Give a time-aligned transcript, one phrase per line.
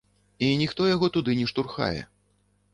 [0.47, 2.01] І ніхто яго туды не штурхае.